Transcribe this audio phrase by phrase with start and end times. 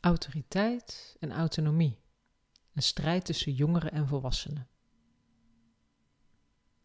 [0.00, 1.98] Autoriteit en autonomie.
[2.74, 4.68] Een strijd tussen jongeren en volwassenen.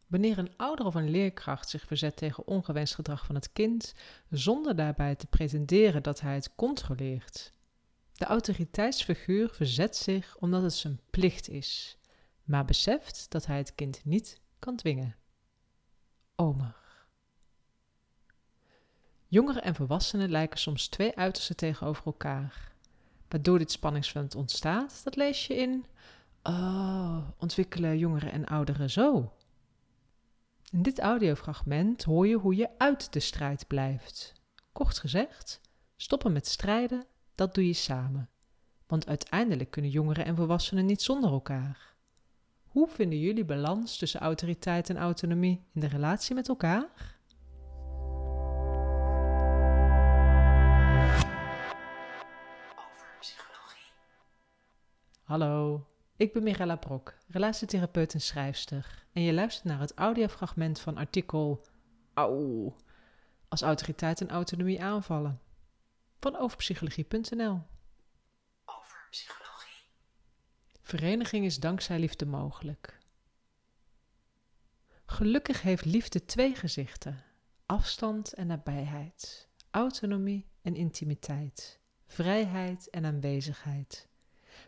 [0.08, 3.94] Wanneer een ouder of een leerkracht zich verzet tegen ongewenst gedrag van het kind,
[4.30, 7.54] zonder daarbij te pretenderen dat hij het controleert.
[8.14, 11.98] De autoriteitsfiguur verzet zich omdat het zijn plicht is,
[12.44, 15.16] maar beseft dat hij het kind niet kan dwingen.
[16.36, 16.76] Omer.
[19.28, 22.75] Jongeren en volwassenen lijken soms twee uitersten tegenover elkaar.
[23.36, 25.86] Waardoor dit spanningsveld ontstaat, dat lees je in.
[26.44, 29.34] Oh, ontwikkelen jongeren en ouderen zo?
[30.72, 34.34] In dit audiofragment hoor je hoe je uit de strijd blijft.
[34.72, 35.62] Kort gezegd,
[35.96, 37.06] stoppen met strijden,
[37.36, 38.30] dat doe je samen.
[38.88, 41.96] Want uiteindelijk kunnen jongeren en volwassenen niet zonder elkaar.
[42.64, 47.15] Hoe vinden jullie balans tussen autoriteit en autonomie in de relatie met elkaar?
[55.26, 59.06] Hallo, ik ben Mirella Brok, relatietherapeut en schrijfster.
[59.14, 61.66] En je luistert naar het audiofragment van artikel
[62.14, 62.76] Auw,
[63.48, 65.42] als autoriteit en autonomie aanvallen.
[66.18, 67.62] Van overpsychologie.nl
[68.66, 69.84] Over psychologie.
[70.82, 73.00] Vereniging is dankzij liefde mogelijk.
[75.06, 77.24] Gelukkig heeft liefde twee gezichten:
[77.66, 84.14] afstand en nabijheid, autonomie en intimiteit, vrijheid en aanwezigheid.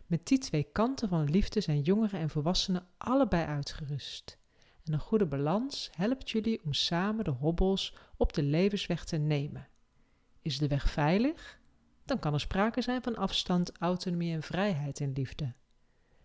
[0.08, 4.38] Met die twee kanten van liefde zijn jongeren en volwassenen allebei uitgerust.
[4.84, 9.68] En een goede balans helpt jullie om samen de hobbels op de levensweg te nemen.
[10.42, 11.60] Is de weg veilig?
[12.06, 15.54] Dan kan er sprake zijn van afstand, autonomie en vrijheid in liefde.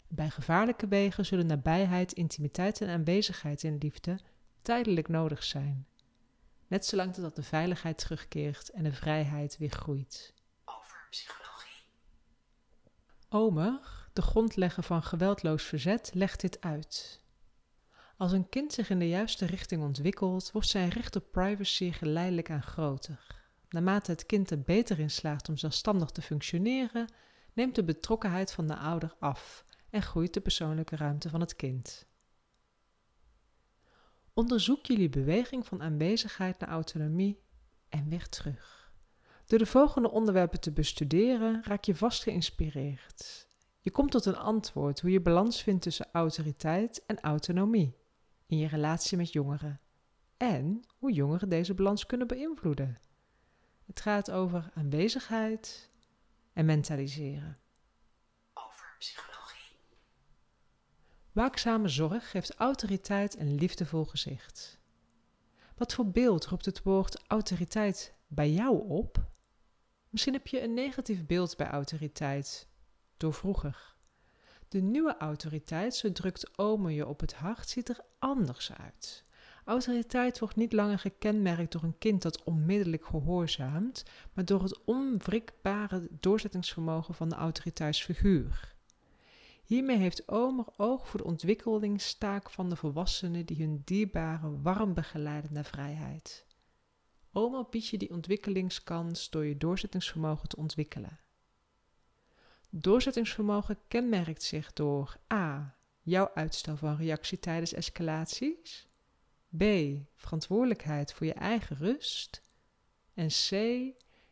[0.08, 4.18] Bij gevaarlijke wegen zullen nabijheid, intimiteit en aanwezigheid in liefde
[4.62, 5.86] tijdelijk nodig zijn.
[6.66, 10.34] Net zolang dat de veiligheid terugkeert en de vrijheid weer groeit.
[10.64, 11.51] Over psychologie.
[13.34, 13.80] Omer,
[14.12, 17.20] de grondlegger van geweldloos verzet, legt dit uit.
[18.16, 22.50] Als een kind zich in de juiste richting ontwikkelt, wordt zijn recht op privacy geleidelijk
[22.50, 23.40] aan groter.
[23.68, 27.12] Naarmate het kind er beter in slaagt om zelfstandig te functioneren,
[27.52, 32.06] neemt de betrokkenheid van de ouder af en groeit de persoonlijke ruimte van het kind.
[34.32, 37.42] Onderzoek jullie beweging van aanwezigheid naar autonomie
[37.88, 38.81] en weer terug.
[39.52, 43.48] Door de volgende onderwerpen te bestuderen raak je vast geïnspireerd.
[43.80, 47.96] Je komt tot een antwoord hoe je balans vindt tussen autoriteit en autonomie
[48.46, 49.80] in je relatie met jongeren
[50.36, 53.00] en hoe jongeren deze balans kunnen beïnvloeden.
[53.86, 55.90] Het gaat over aanwezigheid
[56.52, 57.58] en mentaliseren.
[58.54, 59.76] Over psychologie.
[61.32, 64.78] Waakzame zorg geeft autoriteit een liefdevol gezicht.
[65.76, 69.30] Wat voor beeld roept het woord autoriteit bij jou op?
[70.12, 72.68] Misschien heb je een negatief beeld bij autoriteit
[73.16, 73.94] door vroeger.
[74.68, 79.24] De nieuwe autoriteit, zo drukt Ome je op het hart, ziet er anders uit.
[79.64, 86.08] Autoriteit wordt niet langer gekenmerkt door een kind dat onmiddellijk gehoorzaamt, maar door het onwrikbare
[86.10, 88.74] doorzettingsvermogen van de autoriteitsfiguur.
[89.64, 95.52] Hiermee heeft Omer oog voor de ontwikkelingstaak van de volwassenen die hun dierbaren warm begeleiden
[95.52, 96.46] naar vrijheid.
[97.32, 101.18] Oma biedt je die ontwikkelingskans door je doorzettingsvermogen te ontwikkelen.
[102.70, 105.76] Doorzettingsvermogen kenmerkt zich door a.
[106.02, 108.88] jouw uitstel van reactie tijdens escalaties,
[109.56, 109.62] b.
[110.14, 112.42] verantwoordelijkheid voor je eigen rust
[113.14, 113.50] en c.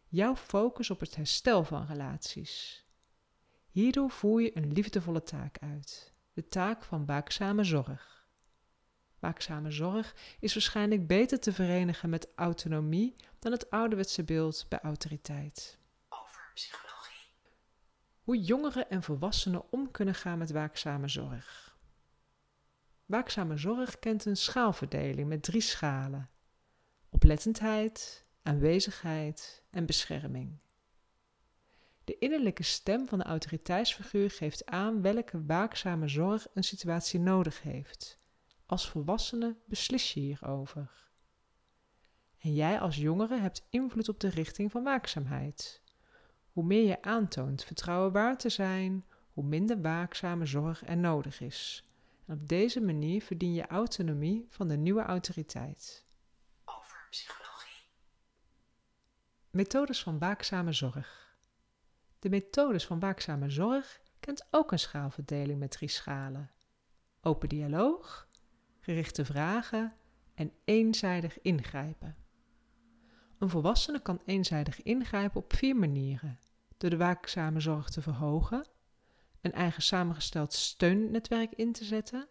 [0.08, 2.84] jouw focus op het herstel van relaties.
[3.70, 8.19] Hierdoor voer je een liefdevolle taak uit, de taak van waakzame zorg.
[9.20, 15.78] Waakzame zorg is waarschijnlijk beter te verenigen met autonomie dan het ouderwetse beeld bij autoriteit.
[16.08, 17.32] Over psychologie.
[18.22, 21.78] Hoe jongeren en volwassenen om kunnen gaan met waakzame zorg.
[23.06, 26.30] Waakzame zorg kent een schaalverdeling met drie schalen:
[27.08, 30.58] oplettendheid, aanwezigheid en bescherming.
[32.04, 38.19] De innerlijke stem van de autoriteitsfiguur geeft aan welke waakzame zorg een situatie nodig heeft
[38.70, 41.08] als volwassene beslis je hierover.
[42.38, 45.82] En jij als jongere hebt invloed op de richting van waakzaamheid.
[46.52, 51.88] Hoe meer je aantoont vertrouwen waar te zijn, hoe minder waakzame zorg er nodig is.
[52.26, 56.06] En op deze manier verdien je autonomie van de nieuwe autoriteit.
[56.64, 57.88] Over psychologie.
[59.50, 61.38] Methodes van waakzame zorg.
[62.18, 66.50] De methodes van waakzame zorg kent ook een schaalverdeling met drie schalen:
[67.20, 68.28] open dialoog,
[68.90, 69.92] gerichte vragen
[70.34, 72.16] en eenzijdig ingrijpen.
[73.38, 76.38] Een volwassene kan eenzijdig ingrijpen op vier manieren.
[76.76, 78.66] door de waakzame zorg te verhogen,
[79.40, 82.28] een eigen samengesteld steunnetwerk in te zetten,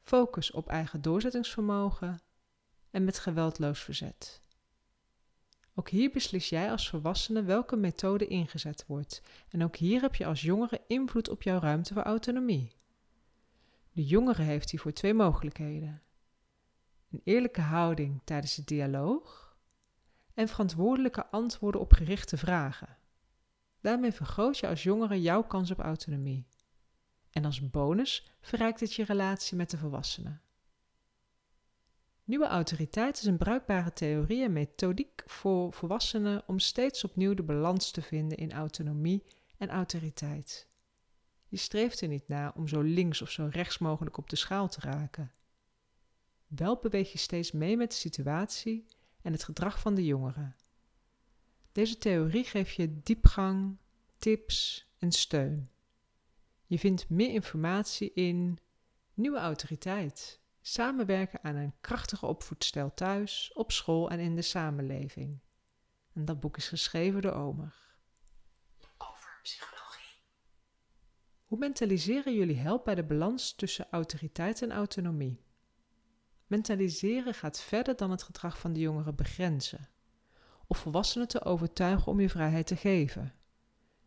[0.00, 2.20] focus op eigen doorzettingsvermogen
[2.90, 4.42] en met geweldloos verzet.
[5.74, 10.26] Ook hier beslis jij als volwassene welke methode ingezet wordt en ook hier heb je
[10.26, 12.79] als jongere invloed op jouw ruimte voor autonomie.
[13.92, 16.02] De jongere heeft hiervoor twee mogelijkheden.
[17.10, 19.56] Een eerlijke houding tijdens de dialoog
[20.34, 22.96] en verantwoordelijke antwoorden op gerichte vragen.
[23.80, 26.46] Daarmee vergroot je als jongere jouw kans op autonomie.
[27.30, 30.42] En als bonus verrijkt het je relatie met de volwassenen.
[32.24, 37.90] Nieuwe autoriteit is een bruikbare theorie en methodiek voor volwassenen om steeds opnieuw de balans
[37.90, 39.24] te vinden in autonomie
[39.56, 40.69] en autoriteit.
[41.50, 44.68] Je streeft er niet naar om zo links of zo rechts mogelijk op de schaal
[44.68, 45.32] te raken.
[46.46, 48.86] Wel beweeg je steeds mee met de situatie
[49.22, 50.56] en het gedrag van de jongeren.
[51.72, 53.76] Deze theorie geeft je diepgang,
[54.18, 55.70] tips en steun.
[56.66, 58.58] Je vindt meer informatie in
[59.14, 60.40] Nieuwe Autoriteit.
[60.60, 65.38] Samenwerken aan een krachtige opvoedstijl thuis, op school en in de samenleving.
[66.12, 67.74] En dat boek is geschreven door Omer.
[68.98, 69.79] Over psychologie.
[71.50, 75.40] Hoe mentaliseren jullie helpt bij de balans tussen autoriteit en autonomie?
[76.46, 79.88] Mentaliseren gaat verder dan het gedrag van de jongeren begrenzen
[80.66, 83.34] of volwassenen te overtuigen om je vrijheid te geven.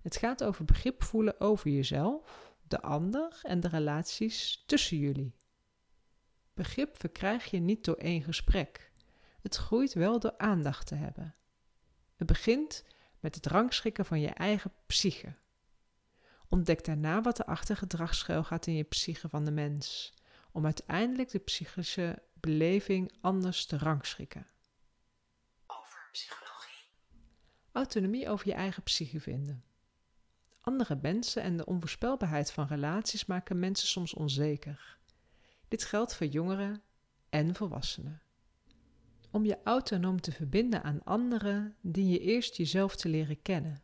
[0.01, 5.35] Het gaat over begrip voelen over jezelf, de ander en de relaties tussen jullie.
[6.53, 8.91] Begrip verkrijg je niet door één gesprek.
[9.41, 11.35] Het groeit wel door aandacht te hebben.
[12.15, 12.85] Het begint
[13.19, 15.41] met het rangschikken van je eigen psyche.
[16.53, 20.13] Ontdek daarna wat er achter gedrag schuil gaat in je psyche van de mens,
[20.51, 24.47] om uiteindelijk de psychische beleving anders te rangschikken.
[25.67, 26.85] Over psychologie.
[27.71, 29.63] Autonomie over je eigen psyche vinden.
[30.61, 34.97] Andere mensen en de onvoorspelbaarheid van relaties maken mensen soms onzeker.
[35.67, 36.81] Dit geldt voor jongeren
[37.29, 38.21] en volwassenen.
[39.31, 43.81] Om je autonoom te verbinden aan anderen, dien je eerst jezelf te leren kennen.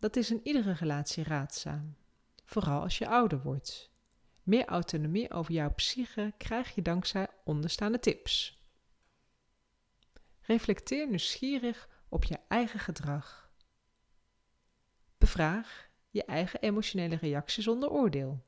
[0.00, 1.96] Dat is in iedere relatie raadzaam,
[2.44, 3.90] vooral als je ouder wordt.
[4.42, 8.64] Meer autonomie over jouw psyche krijg je dankzij onderstaande tips.
[10.40, 13.50] Reflecteer nieuwsgierig op je eigen gedrag.
[15.18, 18.44] Bevraag je eigen emotionele reactie zonder oordeel.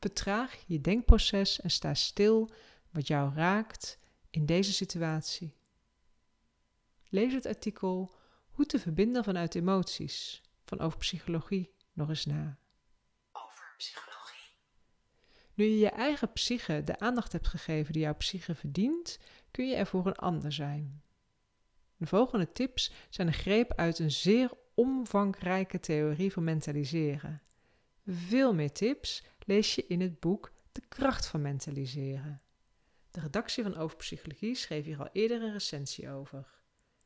[0.00, 2.50] Vertraag je denkproces en sta stil
[2.90, 3.98] wat jou raakt
[4.30, 5.56] in deze situatie.
[7.08, 8.16] Lees het artikel
[8.58, 12.58] Hoe te verbinden vanuit emoties van over psychologie nog eens na.
[13.32, 14.50] Over psychologie.
[15.54, 19.18] Nu je je eigen psyche de aandacht hebt gegeven die jouw psyche verdient,
[19.50, 21.02] kun je er voor een ander zijn.
[21.96, 27.42] De volgende tips zijn een greep uit een zeer omvangrijke theorie van mentaliseren.
[28.06, 32.42] Veel meer tips lees je in het boek De kracht van mentaliseren.
[33.10, 36.46] De redactie van Overpsychologie schreef hier al eerder een recensie over.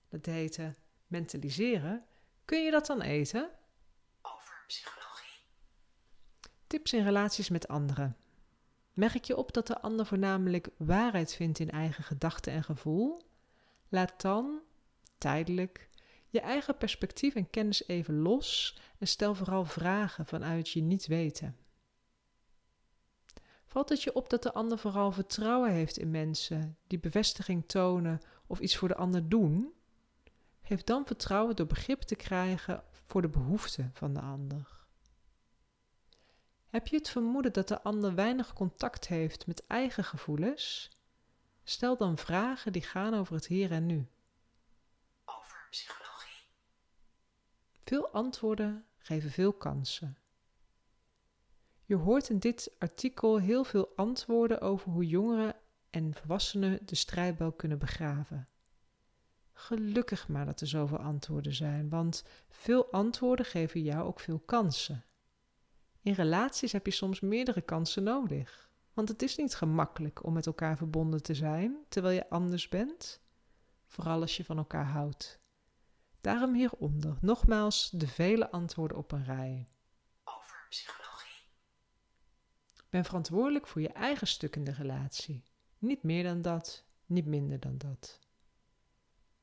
[0.09, 0.75] Dat heette
[1.13, 2.05] Mentaliseren.
[2.45, 3.51] Kun je dat dan eten?
[4.23, 5.41] Over psychologie.
[6.67, 8.17] Tips in relaties met anderen.
[8.93, 13.23] Merk je op dat de ander voornamelijk waarheid vindt in eigen gedachten en gevoel?
[13.89, 14.61] Laat dan,
[15.19, 15.89] tijdelijk,
[16.29, 21.57] je eigen perspectief en kennis even los en stel vooral vragen vanuit je niet weten.
[23.67, 28.21] Valt het je op dat de ander vooral vertrouwen heeft in mensen die bevestiging tonen
[28.47, 29.73] of iets voor de ander doen?
[30.63, 34.81] Geef dan vertrouwen door begrip te krijgen voor de behoeften van de ander.
[36.69, 40.91] Heb je het vermoeden dat de ander weinig contact heeft met eigen gevoelens?
[41.65, 44.07] Stel dan vragen die gaan over het hier en nu.
[45.25, 46.49] Over psychologie.
[47.85, 50.19] Veel antwoorden geven veel kansen.
[51.85, 55.57] Je hoort in dit artikel heel veel antwoorden over hoe jongeren
[55.91, 58.49] en volwassenen de strijdbel kunnen begraven.
[59.53, 65.05] Gelukkig maar dat er zoveel antwoorden zijn, want veel antwoorden geven jou ook veel kansen.
[66.01, 70.47] In relaties heb je soms meerdere kansen nodig, want het is niet gemakkelijk om met
[70.47, 73.21] elkaar verbonden te zijn terwijl je anders bent,
[73.87, 75.41] vooral als je van elkaar houdt.
[76.21, 79.69] Daarom hieronder nogmaals de vele antwoorden op een rij.
[80.25, 81.49] Over psychologie.
[82.91, 85.45] Ben verantwoordelijk voor je eigen stuk in de relatie.
[85.79, 88.22] Niet meer dan dat, niet minder dan dat.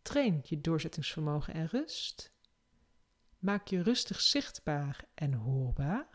[0.10, 2.34] Train je doorzettingsvermogen en rust.
[3.40, 6.08] Maak je rustig zichtbaar en hoorbaar.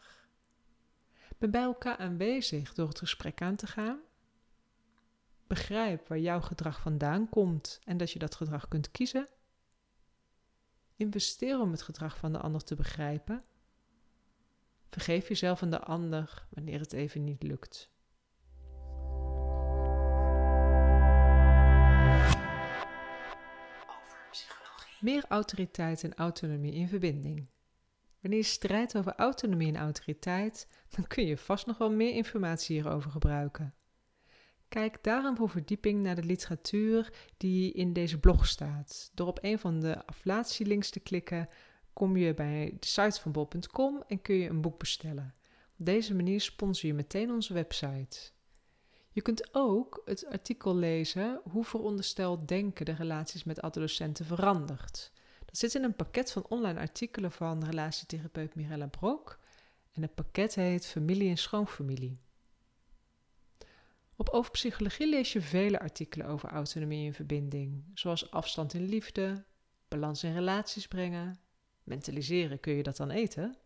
[1.38, 4.00] Ben bij elkaar aanwezig door het gesprek aan te gaan.
[5.46, 9.28] Begrijp waar jouw gedrag vandaan komt en dat je dat gedrag kunt kiezen.
[10.96, 13.44] Investeer om het gedrag van de ander te begrijpen.
[14.90, 17.93] Vergeef jezelf en de ander wanneer het even niet lukt.
[25.04, 27.46] Meer autoriteit en autonomie in verbinding.
[28.20, 32.76] Wanneer je strijdt over autonomie en autoriteit, dan kun je vast nog wel meer informatie
[32.76, 33.74] hierover gebruiken.
[34.68, 39.10] Kijk daarom voor verdieping naar de literatuur die in deze blog staat.
[39.14, 41.48] Door op een van de afflatielinks te klikken,
[41.92, 45.34] kom je bij de site van bol.com en kun je een boek bestellen.
[45.78, 48.32] Op deze manier sponsor je meteen onze website.
[49.14, 55.12] Je kunt ook het artikel lezen hoe verondersteld denken de relaties met adolescenten verandert.
[55.44, 59.38] Dat zit in een pakket van online artikelen van relatietherapeut Mirella Brok.
[59.92, 62.20] En het pakket heet Familie en Schoonfamilie.
[64.16, 69.44] Op Over Psychologie lees je vele artikelen over autonomie en verbinding, zoals afstand in liefde,
[69.88, 71.40] balans in relaties brengen,
[71.82, 73.56] mentaliseren kun je dat dan eten?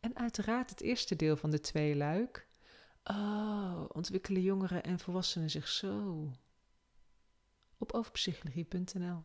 [0.00, 2.50] En uiteraard het eerste deel van de twee luik.
[3.04, 6.30] Oh, ontwikkelen jongeren en volwassenen zich zo?
[7.78, 9.24] Op overpsychologie.nl